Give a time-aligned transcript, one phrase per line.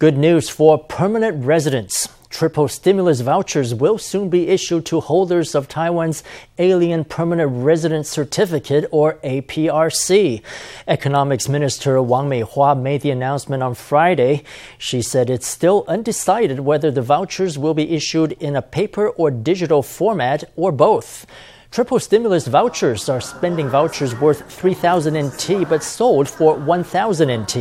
[0.00, 2.08] Good news for permanent residents.
[2.30, 6.24] Triple stimulus vouchers will soon be issued to holders of Taiwan's
[6.58, 10.40] Alien Permanent Resident Certificate, or APRC.
[10.88, 14.42] Economics Minister Wang Meihua made the announcement on Friday.
[14.78, 19.30] She said it's still undecided whether the vouchers will be issued in a paper or
[19.30, 21.26] digital format or both.
[21.70, 27.54] Triple stimulus vouchers are spending vouchers worth 3,000 NT but sold for 1,000 NT.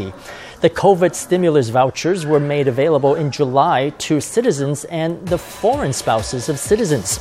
[0.62, 6.50] The COVID stimulus vouchers were made available in July to citizens and the foreign spouses
[6.50, 7.18] of citizens.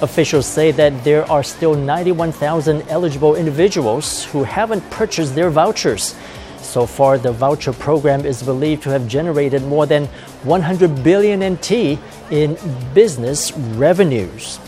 [0.00, 6.14] Officials say that there are still 91,000 eligible individuals who haven't purchased their vouchers.
[6.62, 10.06] So far, the voucher program is believed to have generated more than
[10.44, 11.98] 100 billion NT
[12.30, 12.56] in
[12.94, 14.58] business revenues.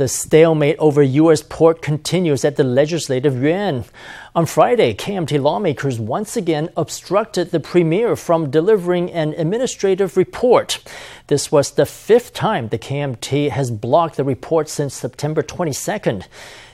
[0.00, 1.42] The stalemate over U.S.
[1.42, 3.84] pork continues at the Legislative Yuan.
[4.34, 10.82] On Friday, KMT lawmakers once again obstructed the premier from delivering an administrative report.
[11.26, 16.24] This was the fifth time the KMT has blocked the report since September 22nd.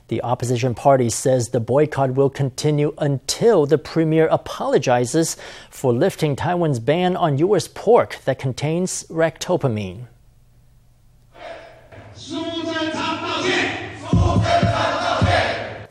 [0.07, 5.37] The opposition party says the boycott will continue until the premier apologizes
[5.69, 7.67] for lifting Taiwan's ban on U.S.
[7.67, 10.07] pork that contains ractopamine.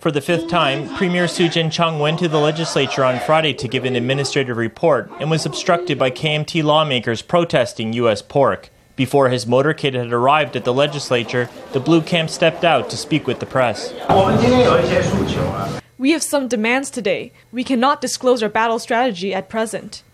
[0.05, 3.85] For the fifth time, Premier Su Tseng-chang went to the legislature on Friday to give
[3.85, 8.21] an administrative report and was obstructed by KMT lawmakers protesting U.S.
[8.21, 8.69] pork.
[8.95, 13.25] Before his motorcade had arrived at the legislature, the blue camp stepped out to speak
[13.25, 13.95] with the press.
[15.97, 17.31] We have some demands today.
[17.51, 20.03] We cannot disclose our battle strategy at present.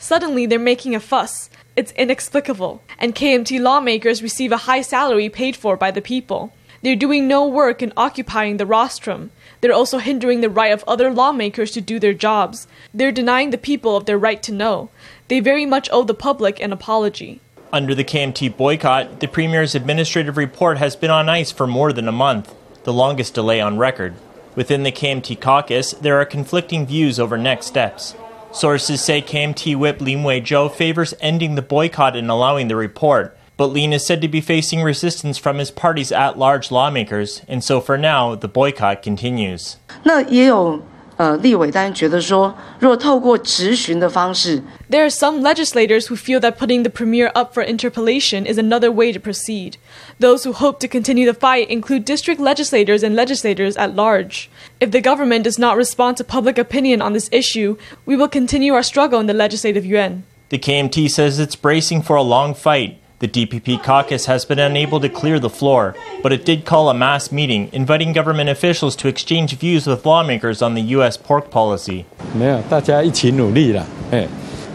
[0.00, 1.50] Suddenly, they're making a fuss.
[1.76, 2.82] It's inexplicable.
[2.98, 6.54] And KMT lawmakers receive a high salary paid for by the people.
[6.82, 9.30] They're doing no work in occupying the rostrum.
[9.60, 12.66] They're also hindering the right of other lawmakers to do their jobs.
[12.94, 14.88] They're denying the people of their right to know.
[15.28, 17.40] They very much owe the public an apology.
[17.70, 22.08] Under the KMT boycott, the Premier's administrative report has been on ice for more than
[22.08, 22.54] a month,
[22.84, 24.14] the longest delay on record.
[24.56, 28.14] Within the KMT caucus, there are conflicting views over next steps.
[28.51, 33.67] Sources say KMT whip Lin Wei-zhou favors ending the boycott and allowing the report, but
[33.67, 37.97] Lin is said to be facing resistance from his party's at-large lawmakers, and so for
[37.97, 39.77] now, the boycott continues.
[40.03, 40.81] 那也有
[41.19, 48.57] 呃立委单觉得说，若透过质询的方式 There are some legislators who feel that putting the premier up for interpellation is
[48.57, 49.75] another way to proceed.
[50.19, 54.49] Those who hope to continue the fight include district legislators and legislators at large.
[54.79, 58.73] If the government does not respond to public opinion on this issue, we will continue
[58.73, 60.23] our struggle in the legislative yuan.
[60.49, 62.97] The KMT says it's bracing for a long fight.
[63.19, 66.93] The DPP caucus has been unable to clear the floor, but it did call a
[66.93, 71.17] mass meeting, inviting government officials to exchange views with lawmakers on the U.S.
[71.17, 72.03] pork policy.
[72.33, 74.27] 没有，大家一起努力了，哎，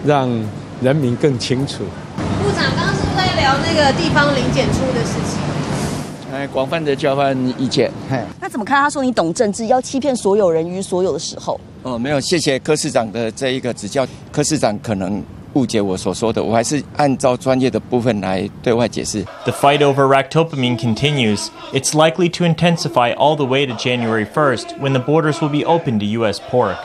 [0.06, 0.28] 让
[0.80, 1.84] 人民更清楚。
[2.42, 5.38] 部长刚刚是不是在聊那个地方零检出的事情？
[6.32, 7.90] 哎，广泛的交换意见。
[8.08, 8.80] 嘿，那怎么看？
[8.80, 11.60] 他说你懂政治，要欺骗所有人于所有的时候。
[11.82, 14.06] 哦，没有，谢谢柯市长的这一个指教。
[14.32, 15.22] 柯市长可能
[15.54, 19.24] 误解我所说的，我还是按照专业的部分来对外解释。
[19.44, 21.48] The fight over ractopamine continues.
[21.72, 25.64] It's likely to intensify all the way to January 1st, when the borders will be
[25.64, 26.40] open to U.S.
[26.50, 26.76] pork.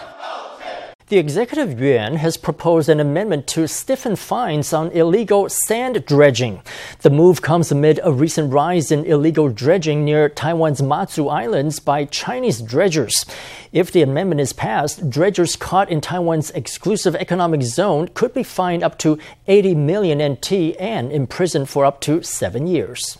[1.10, 6.62] The executive yuan has proposed an amendment to stiffen fines on illegal sand dredging.
[7.00, 12.04] The move comes amid a recent rise in illegal dredging near Taiwan's Matsu Islands by
[12.04, 13.26] Chinese dredgers.
[13.72, 18.84] If the amendment is passed, dredgers caught in Taiwan's exclusive economic zone could be fined
[18.84, 19.18] up to
[19.48, 23.18] 80 million NT and imprisoned for up to seven years.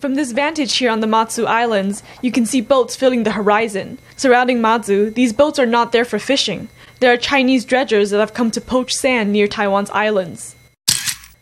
[0.00, 3.98] From this vantage here on the Matsu Islands, you can see boats filling the horizon.
[4.16, 6.70] Surrounding Matsu, these boats are not there for fishing.
[7.00, 10.56] There are Chinese dredgers that have come to poach sand near Taiwan's islands.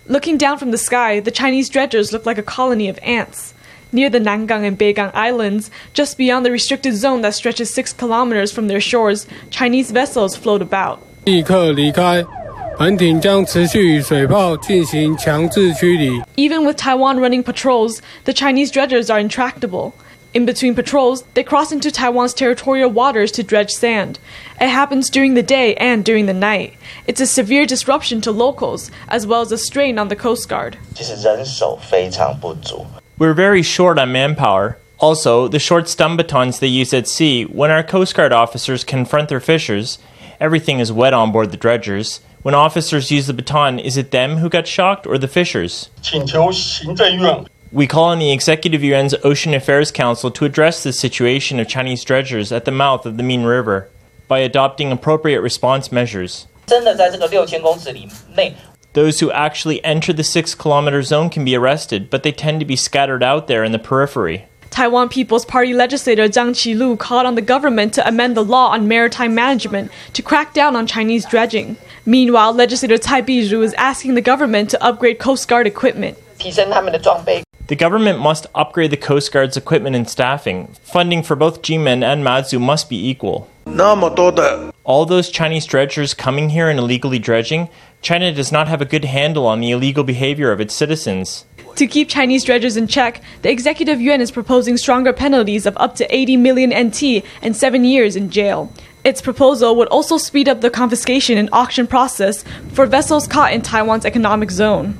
[0.08, 3.54] Looking down from the sky, the Chinese dredgers look like a colony of ants.
[3.92, 8.50] Near the Nangan and Beigan Islands, just beyond the restricted zone that stretches six kilometers
[8.50, 10.98] from their shores, Chinese vessels float about.
[11.24, 12.37] 立刻离开。
[12.77, 16.19] 本艇将持续与水炮进行强制驱离。
[16.35, 19.93] Even with Taiwan running patrols, the Chinese dredgers are intractable.
[20.33, 24.17] In between patrols, they cross into Taiwan's territorial waters to dredge sand.
[24.59, 26.73] It happens during the day and during the night.
[27.05, 30.77] It's a severe disruption to locals, as well as a strain on the Coast Guard.
[30.95, 32.87] 其实人手非常不足。
[33.19, 34.77] We're very short on manpower.
[34.97, 39.29] Also, the short stun batons they use at sea, when our Coast Guard officers confront
[39.29, 39.99] their fishers,
[40.39, 42.21] everything is wet on board the dredgers.
[42.42, 45.90] When officers use the baton, is it them who got shocked or the fishers?
[47.70, 52.04] We call on the Executive Yuan's Ocean Affairs Council to address the situation of Chinese
[52.04, 53.90] dredgers at the mouth of the Min River
[54.28, 56.46] by adopting appropriate response measures.
[58.94, 62.66] Those who actually enter the six kilometer zone can be arrested, but they tend to
[62.66, 64.46] be scattered out there in the periphery.
[64.70, 68.86] Taiwan People's Party legislator Zhang Qilu called on the government to amend the law on
[68.86, 71.76] maritime management to crack down on Chinese dredging.
[72.08, 76.16] Meanwhile, legislator Cai Bizhu is asking the government to upgrade Coast Guard equipment.
[76.38, 80.68] The government must upgrade the Coast Guard's equipment and staffing.
[80.82, 83.50] Funding for both Jinmen and Mazu must be equal.
[84.84, 87.68] All those Chinese dredgers coming here and illegally dredging,
[88.00, 91.44] China does not have a good handle on the illegal behavior of its citizens.
[91.76, 95.94] To keep Chinese dredgers in check, the executive yuan is proposing stronger penalties of up
[95.96, 98.72] to 80 million NT and seven years in jail.
[99.04, 103.62] Its proposal would also speed up the confiscation and auction process for vessels caught in
[103.62, 104.96] Taiwan's economic zone.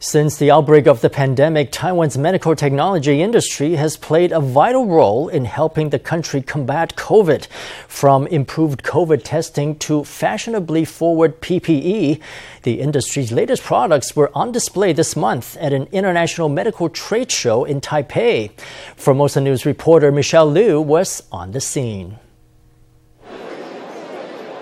[0.00, 5.26] Since the outbreak of the pandemic, Taiwan's medical technology industry has played a vital role
[5.28, 7.48] in helping the country combat COVID.
[7.88, 12.20] From improved COVID testing to fashionably forward PPE,
[12.62, 17.64] the industry's latest products were on display this month at an international medical trade show
[17.64, 18.52] in Taipei.
[18.94, 22.20] Formosa News reporter Michelle Liu was on the scene.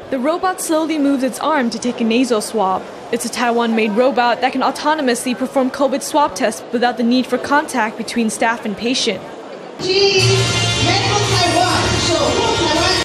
[0.08, 2.80] The robot slowly moves its arm to take a nasal swab.
[3.10, 7.26] It's a Taiwan made robot that can autonomously perform COVID swab tests without the need
[7.26, 9.20] for contact between staff and patient.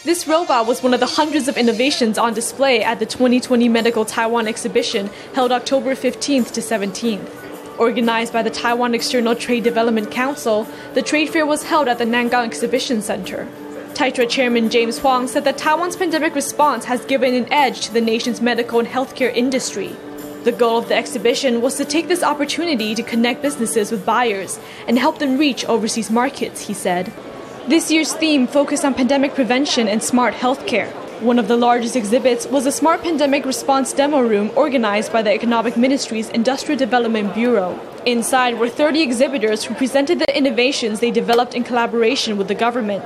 [0.04, 4.06] This robot was one of the hundreds of innovations on display at the 2020 Medical
[4.06, 7.80] Taiwan exhibition held October 15th to 17th.
[7.80, 12.06] Organized by the Taiwan External Trade Development Council, the trade fair was held at the
[12.06, 13.48] Nangang Exhibition Center.
[13.94, 18.02] TAITRA Chairman James Huang said that Taiwan's pandemic response has given an edge to the
[18.02, 19.96] nation's medical and healthcare industry.
[20.44, 24.60] The goal of the exhibition was to take this opportunity to connect businesses with buyers
[24.88, 27.12] and help them reach overseas markets, he said.
[27.68, 30.92] This year's theme focused on pandemic prevention and smart healthcare.
[31.22, 35.32] One of the largest exhibits was a smart pandemic response demo room organized by the
[35.32, 37.80] Economic Ministry's Industrial Development Bureau.
[38.08, 43.06] Inside were 30 exhibitors who presented the innovations they developed in collaboration with the government.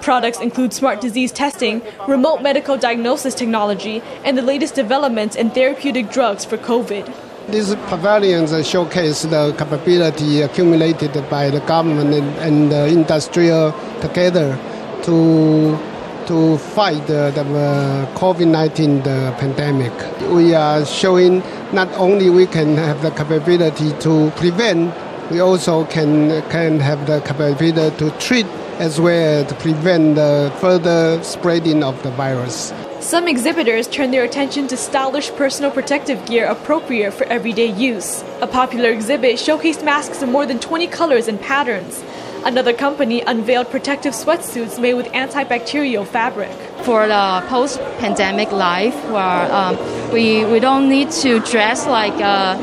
[0.00, 6.10] Products include smart disease testing, remote medical diagnosis technology, and the latest developments in therapeutic
[6.10, 7.12] drugs for COVID.
[7.48, 14.58] These pavilions showcase the capability accumulated by the government and, the industrial together
[15.04, 15.78] to
[16.26, 19.04] to fight the, the uh, COVID-19
[19.38, 19.92] pandemic.
[20.32, 21.38] We are showing
[21.72, 24.92] not only we can have the capability to prevent,
[25.30, 28.46] we also can can have the capability to treat
[28.78, 32.72] as well to prevent the further spreading of the virus.
[33.00, 38.24] Some exhibitors turn their attention to stylish personal protective gear appropriate for everyday use.
[38.40, 42.02] A popular exhibit showcased masks in more than 20 colors and patterns.
[42.44, 46.50] Another company unveiled protective sweatsuits made with antibacterial fabric.
[46.82, 49.76] For the post pandemic life, where um,
[50.12, 52.56] we, we don't need to dress like uh,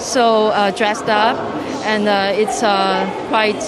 [0.00, 1.38] so uh, dressed up,
[1.84, 3.62] and uh, it's uh, quite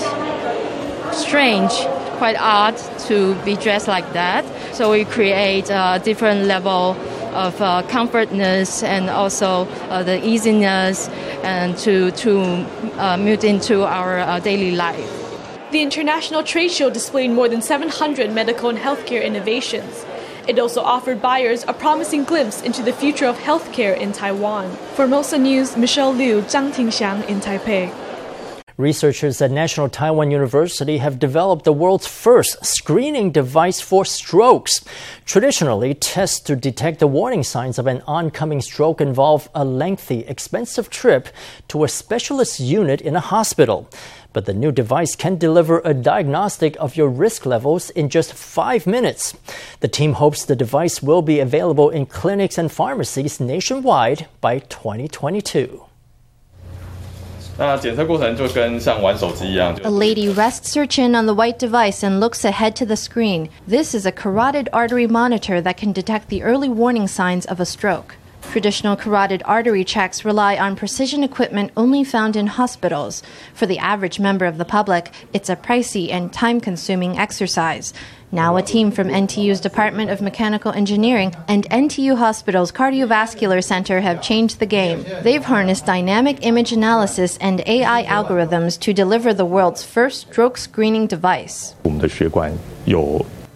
[1.15, 1.73] strange,
[2.19, 2.77] quite odd
[3.07, 4.45] to be dressed like that.
[4.75, 6.97] So we create a different level
[7.35, 11.09] of uh, comfortness and also uh, the easiness
[11.43, 12.41] and to, to
[12.99, 15.21] uh, move into our uh, daily life.
[15.73, 20.05] The international trade show displayed more than 700 medical and healthcare innovations.
[20.47, 24.71] It also offered buyers a promising glimpse into the future of healthcare in Taiwan.
[24.95, 28.04] Formosa News, Michelle Liu, Zhang Tingxiang in Taipei.
[28.77, 34.85] Researchers at National Taiwan University have developed the world's first screening device for strokes.
[35.25, 40.91] Traditionally, tests to detect the warning signs of an oncoming stroke involve a lengthy, expensive
[40.91, 41.29] trip
[41.69, 43.89] to a specialist unit in a hospital.
[44.33, 48.89] But the new device can deliver a diagnostic of your risk levels in just five
[48.89, 49.37] minutes.
[49.79, 55.94] The team hopes the device will be available in clinics and pharmacies nationwide by 2022.
[59.85, 63.49] A lady rests her chin on the white device and looks ahead to the screen.
[63.65, 67.67] This is a carotid artery monitor that can detect the early warning signs of a
[67.67, 68.17] stroke.
[68.51, 73.23] Traditional carotid artery checks rely on precision equipment only found in hospitals.
[73.55, 77.95] For the average member of the public, it's a pricey and time consuming exercise.
[78.35, 84.21] Now, a team from NTU's Department of Mechanical Engineering and NTU Hospital's Cardiovascular Center have
[84.21, 85.05] changed the game.
[85.23, 91.07] They've harnessed dynamic image analysis and AI algorithms to deliver the world's first stroke screening
[91.07, 91.77] device.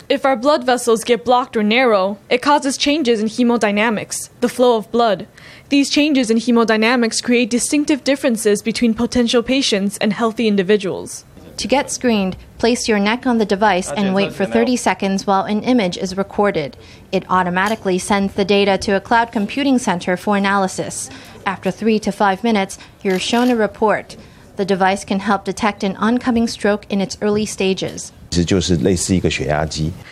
[0.08, 4.76] If our blood vessels get blocked or narrow, it causes changes in hemodynamics, the flow
[4.76, 5.26] of blood.
[5.70, 11.24] These changes in hemodynamics create distinctive differences between potential patients and healthy individuals.
[11.58, 15.42] To get screened, place your neck on the device and wait for 30 seconds while
[15.42, 16.76] an image is recorded.
[17.10, 21.10] It automatically sends the data to a cloud computing center for analysis.
[21.46, 24.16] After three to five minutes, you're shown a report.
[24.54, 28.12] The device can help detect an oncoming stroke in its early stages.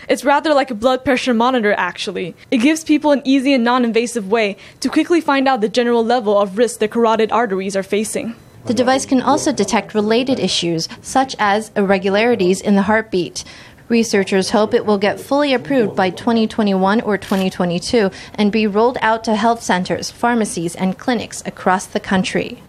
[0.08, 2.34] It's rather like a blood pressure monitor, actually.
[2.50, 6.04] It gives people an easy and non invasive way to quickly find out the general
[6.04, 8.34] level of risk their carotid arteries are facing.
[8.66, 13.44] The device can also detect related issues, such as irregularities in the heartbeat.
[13.88, 19.22] Researchers hope it will get fully approved by 2021 or 2022 and be rolled out
[19.22, 22.60] to health centers, pharmacies, and clinics across the country.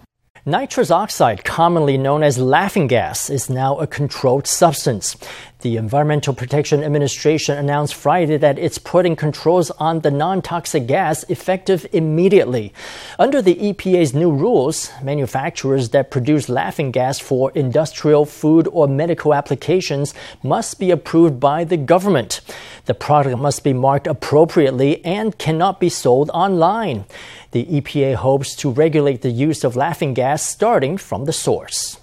[0.46, 5.16] Nitrous oxide, commonly known as laughing gas, is now a controlled substance.
[5.60, 11.24] The Environmental Protection Administration announced Friday that it's putting controls on the non toxic gas
[11.24, 12.72] effective immediately.
[13.18, 19.34] Under the EPA's new rules, manufacturers that produce laughing gas for industrial, food, or medical
[19.34, 22.40] applications must be approved by the government.
[22.84, 27.04] The product must be marked appropriately and cannot be sold online.
[27.50, 31.97] The EPA hopes to regulate the use of laughing gas starting from the source.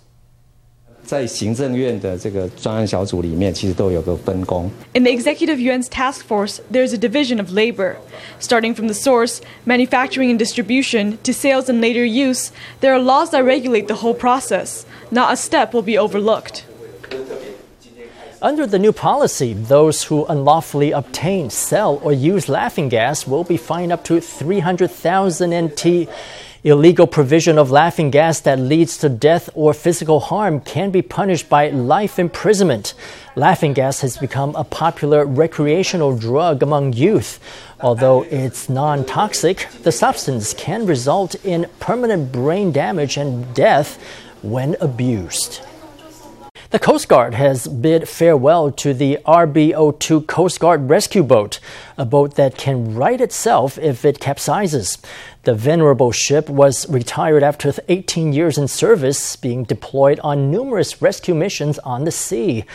[1.05, 4.71] 在行政院的这个专案小组里面，其实都有个分工。
[4.95, 7.97] In the Executive Yuan's task force, there's a division of labor.
[8.39, 13.31] Starting from the source, manufacturing and distribution, to sales and later use, there are laws
[13.31, 14.87] that regulate the whole process.
[15.11, 16.65] Not a step will be overlooked.
[18.41, 23.57] Under the new policy, those who unlawfully obtain, sell, or use laughing gas will be
[23.57, 26.09] fined up to 300,000 NT.
[26.66, 31.48] Illegal provision of laughing gas that leads to death or physical harm can be punished
[31.48, 32.96] by life imprisonment.
[33.36, 37.40] Laughing gas has become a popular recreational drug among youth.
[37.82, 44.02] Although it's non toxic, the substance can result in permanent brain damage and death
[44.42, 45.62] when abused.
[46.72, 51.60] The Coast Guard has bid farewell to the RB02 Coast Guard rescue boat,
[51.96, 54.98] a boat that can right itself if it capsizes.
[55.44, 61.36] The venerable ship was retired after 18 years in service, being deployed on numerous rescue
[61.36, 62.66] missions on the sea.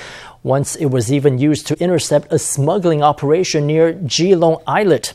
[0.44, 5.14] Once it was even used to intercept a smuggling operation near Keelung Islet.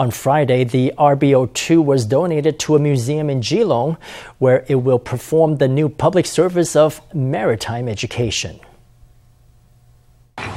[0.00, 3.98] On Friday, the RB02 was donated to a museum in Keelung,
[4.38, 8.60] where it will perform the new public service of maritime education.
[10.38, 10.48] A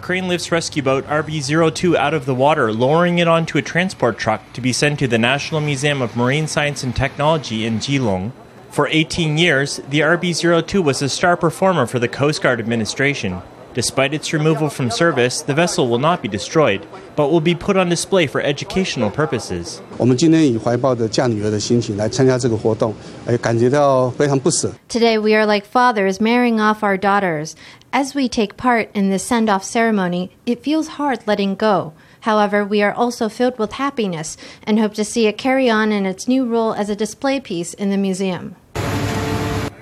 [0.00, 4.42] crane lifts rescue boat RB02 out of the water, lowering it onto a transport truck
[4.54, 8.32] to be sent to the National Museum of Marine Science and Technology in Keelung.
[8.70, 13.42] For 18 years, the RB02 was a star performer for the Coast Guard administration.
[13.75, 16.81] Despite its removal from service, the vessel will not be destroyed,
[17.15, 19.79] but will be put on display for educational purposes.
[19.97, 22.93] 我们今天以怀抱着嫁女儿的心情来参加这个活动，
[23.25, 24.69] 哎，感觉到非常不舍。
[24.89, 27.53] Today, we are like fathers marrying off our daughters.
[27.93, 31.93] As we take part in this send off ceremony, it feels hard letting go.
[32.25, 34.35] However, we are also filled with happiness
[34.67, 37.73] and hope to see it carry on in its new role as a display piece
[37.73, 38.55] in the museum.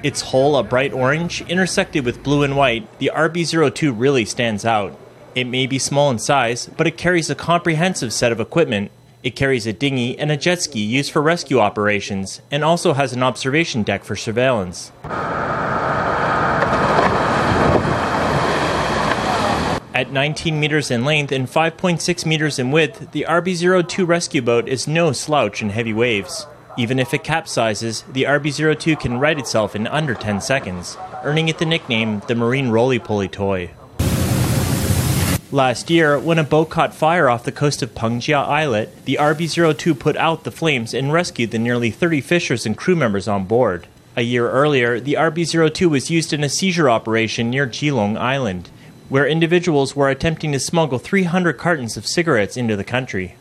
[0.04, 4.94] Its hull a bright orange, intersected with blue and white, the RB02 really stands out.
[5.34, 8.90] It may be small in size, but it carries a comprehensive set of equipment.
[9.22, 13.14] It carries a dinghy and a jet ski used for rescue operations, and also has
[13.14, 14.92] an observation deck for surveillance.
[19.94, 24.86] At 19 meters in length and 5.6 meters in width, the RB02 rescue boat is
[24.86, 26.46] no slouch in heavy waves.
[26.76, 31.58] Even if it capsizes, the RB02 can right itself in under 10 seconds, earning it
[31.58, 33.70] the nickname the Marine Roly Poly Toy.
[35.52, 39.96] Last year, when a boat caught fire off the coast of Pengjia Islet, the RB02
[39.96, 43.86] put out the flames and rescued the nearly 30 fishers and crew members on board.
[44.16, 48.68] A year earlier, the RB02 was used in a seizure operation near Keelung Island,
[49.14, 53.36] where individuals were attempting to smuggle 300 cartons of cigarettes into the country.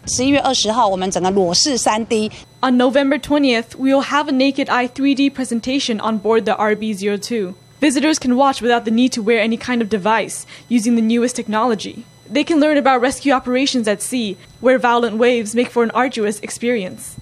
[2.61, 7.55] On November 20th, we will have a Naked Eye 3D presentation on board the RB02.
[7.81, 11.35] Visitors can watch without the need to wear any kind of device using the newest
[11.35, 12.05] technology.
[12.29, 16.39] They can learn about rescue operations at sea, where violent waves make for an arduous
[16.41, 17.15] experience.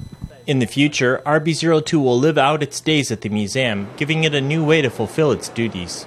[0.45, 4.41] In the future, RB02 will live out its days at the museum, giving it a
[4.41, 6.05] new way to fulfill its duties.